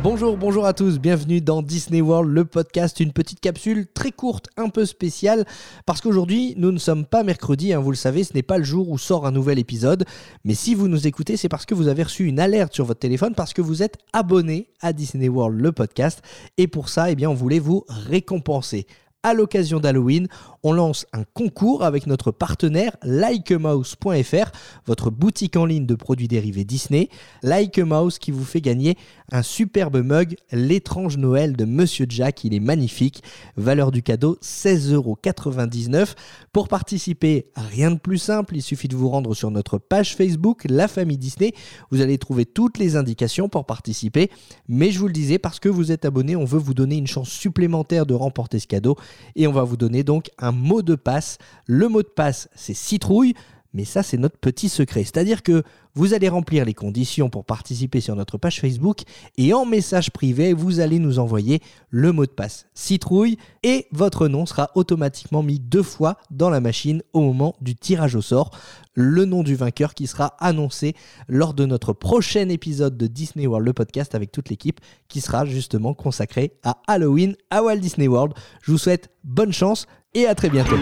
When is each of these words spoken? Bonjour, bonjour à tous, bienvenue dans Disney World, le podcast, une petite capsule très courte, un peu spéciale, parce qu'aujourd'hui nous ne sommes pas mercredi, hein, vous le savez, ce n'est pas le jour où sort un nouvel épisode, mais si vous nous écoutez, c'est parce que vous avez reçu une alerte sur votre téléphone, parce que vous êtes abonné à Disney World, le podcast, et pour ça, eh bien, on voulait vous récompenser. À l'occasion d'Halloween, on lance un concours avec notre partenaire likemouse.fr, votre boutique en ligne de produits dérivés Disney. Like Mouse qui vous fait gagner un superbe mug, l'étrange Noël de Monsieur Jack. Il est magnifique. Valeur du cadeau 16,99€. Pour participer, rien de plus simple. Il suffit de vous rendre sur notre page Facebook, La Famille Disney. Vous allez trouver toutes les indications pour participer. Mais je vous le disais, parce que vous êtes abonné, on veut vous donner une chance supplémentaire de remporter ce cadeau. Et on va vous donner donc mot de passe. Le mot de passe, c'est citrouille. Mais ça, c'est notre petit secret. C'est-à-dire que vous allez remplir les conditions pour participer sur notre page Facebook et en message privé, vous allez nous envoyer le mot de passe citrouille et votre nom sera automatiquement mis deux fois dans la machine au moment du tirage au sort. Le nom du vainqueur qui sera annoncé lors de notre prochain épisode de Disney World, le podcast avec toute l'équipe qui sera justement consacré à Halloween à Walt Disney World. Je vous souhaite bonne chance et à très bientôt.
Bonjour, 0.00 0.36
bonjour 0.36 0.64
à 0.64 0.74
tous, 0.74 1.00
bienvenue 1.00 1.40
dans 1.40 1.60
Disney 1.60 2.00
World, 2.00 2.30
le 2.30 2.44
podcast, 2.44 3.00
une 3.00 3.12
petite 3.12 3.40
capsule 3.40 3.88
très 3.92 4.12
courte, 4.12 4.46
un 4.56 4.68
peu 4.68 4.86
spéciale, 4.86 5.44
parce 5.86 6.00
qu'aujourd'hui 6.00 6.54
nous 6.56 6.70
ne 6.70 6.78
sommes 6.78 7.04
pas 7.04 7.24
mercredi, 7.24 7.72
hein, 7.72 7.80
vous 7.80 7.90
le 7.90 7.96
savez, 7.96 8.22
ce 8.22 8.32
n'est 8.32 8.44
pas 8.44 8.58
le 8.58 8.64
jour 8.64 8.90
où 8.90 8.96
sort 8.96 9.26
un 9.26 9.32
nouvel 9.32 9.58
épisode, 9.58 10.04
mais 10.44 10.54
si 10.54 10.76
vous 10.76 10.86
nous 10.86 11.08
écoutez, 11.08 11.36
c'est 11.36 11.48
parce 11.48 11.66
que 11.66 11.74
vous 11.74 11.88
avez 11.88 12.04
reçu 12.04 12.26
une 12.26 12.38
alerte 12.38 12.74
sur 12.74 12.84
votre 12.84 13.00
téléphone, 13.00 13.34
parce 13.34 13.52
que 13.52 13.60
vous 13.60 13.82
êtes 13.82 13.98
abonné 14.12 14.68
à 14.80 14.92
Disney 14.92 15.28
World, 15.28 15.60
le 15.60 15.72
podcast, 15.72 16.22
et 16.58 16.68
pour 16.68 16.90
ça, 16.90 17.10
eh 17.10 17.16
bien, 17.16 17.28
on 17.28 17.34
voulait 17.34 17.58
vous 17.58 17.84
récompenser. 17.88 18.86
À 19.24 19.34
l'occasion 19.34 19.80
d'Halloween, 19.80 20.28
on 20.62 20.72
lance 20.72 21.06
un 21.12 21.24
concours 21.24 21.84
avec 21.84 22.06
notre 22.06 22.30
partenaire 22.30 22.96
likemouse.fr, 23.02 24.50
votre 24.86 25.10
boutique 25.10 25.56
en 25.56 25.64
ligne 25.64 25.86
de 25.86 25.94
produits 25.94 26.28
dérivés 26.28 26.64
Disney. 26.64 27.08
Like 27.42 27.78
Mouse 27.78 28.18
qui 28.18 28.30
vous 28.30 28.44
fait 28.44 28.60
gagner 28.60 28.96
un 29.30 29.42
superbe 29.42 30.02
mug, 30.02 30.36
l'étrange 30.52 31.16
Noël 31.16 31.56
de 31.56 31.64
Monsieur 31.64 32.06
Jack. 32.08 32.44
Il 32.44 32.54
est 32.54 32.60
magnifique. 32.60 33.22
Valeur 33.56 33.90
du 33.90 34.02
cadeau 34.02 34.38
16,99€. 34.42 36.14
Pour 36.52 36.68
participer, 36.68 37.50
rien 37.56 37.90
de 37.90 37.98
plus 37.98 38.18
simple. 38.18 38.56
Il 38.56 38.62
suffit 38.62 38.88
de 38.88 38.96
vous 38.96 39.08
rendre 39.08 39.34
sur 39.34 39.50
notre 39.50 39.78
page 39.78 40.16
Facebook, 40.16 40.64
La 40.68 40.88
Famille 40.88 41.18
Disney. 41.18 41.52
Vous 41.90 42.00
allez 42.00 42.18
trouver 42.18 42.46
toutes 42.46 42.78
les 42.78 42.96
indications 42.96 43.48
pour 43.48 43.66
participer. 43.66 44.30
Mais 44.68 44.90
je 44.90 44.98
vous 44.98 45.06
le 45.06 45.12
disais, 45.12 45.38
parce 45.38 45.60
que 45.60 45.68
vous 45.68 45.92
êtes 45.92 46.04
abonné, 46.04 46.36
on 46.36 46.44
veut 46.44 46.58
vous 46.58 46.74
donner 46.74 46.96
une 46.96 47.06
chance 47.06 47.28
supplémentaire 47.28 48.06
de 48.06 48.14
remporter 48.14 48.58
ce 48.58 48.66
cadeau. 48.66 48.96
Et 49.36 49.46
on 49.46 49.52
va 49.52 49.62
vous 49.62 49.76
donner 49.76 50.02
donc 50.02 50.30
mot 50.52 50.82
de 50.82 50.94
passe. 50.94 51.38
Le 51.66 51.88
mot 51.88 52.02
de 52.02 52.08
passe, 52.08 52.48
c'est 52.54 52.74
citrouille. 52.74 53.34
Mais 53.74 53.84
ça, 53.84 54.02
c'est 54.02 54.16
notre 54.16 54.38
petit 54.38 54.68
secret. 54.68 55.04
C'est-à-dire 55.04 55.42
que 55.42 55.62
vous 55.98 56.14
allez 56.14 56.28
remplir 56.28 56.64
les 56.64 56.74
conditions 56.74 57.28
pour 57.28 57.44
participer 57.44 58.00
sur 58.00 58.14
notre 58.14 58.38
page 58.38 58.60
Facebook 58.60 59.00
et 59.36 59.52
en 59.52 59.66
message 59.66 60.10
privé, 60.12 60.52
vous 60.52 60.78
allez 60.78 61.00
nous 61.00 61.18
envoyer 61.18 61.60
le 61.90 62.12
mot 62.12 62.24
de 62.24 62.30
passe 62.30 62.66
citrouille 62.72 63.36
et 63.64 63.88
votre 63.90 64.28
nom 64.28 64.46
sera 64.46 64.70
automatiquement 64.76 65.42
mis 65.42 65.58
deux 65.58 65.82
fois 65.82 66.16
dans 66.30 66.50
la 66.50 66.60
machine 66.60 67.02
au 67.12 67.20
moment 67.20 67.56
du 67.60 67.74
tirage 67.74 68.14
au 68.14 68.22
sort. 68.22 68.52
Le 68.94 69.24
nom 69.24 69.42
du 69.42 69.56
vainqueur 69.56 69.94
qui 69.94 70.06
sera 70.06 70.36
annoncé 70.38 70.94
lors 71.28 71.52
de 71.52 71.66
notre 71.66 71.92
prochain 71.92 72.48
épisode 72.48 72.96
de 72.96 73.08
Disney 73.08 73.48
World, 73.48 73.66
le 73.66 73.72
podcast 73.72 74.14
avec 74.14 74.30
toute 74.30 74.50
l'équipe 74.50 74.80
qui 75.08 75.20
sera 75.20 75.46
justement 75.46 75.94
consacré 75.94 76.52
à 76.62 76.80
Halloween 76.86 77.34
à 77.50 77.64
Walt 77.64 77.78
Disney 77.78 78.06
World. 78.06 78.34
Je 78.62 78.70
vous 78.70 78.78
souhaite 78.78 79.10
bonne 79.24 79.52
chance 79.52 79.86
et 80.14 80.26
à 80.26 80.34
très 80.34 80.48
bientôt. 80.48 80.76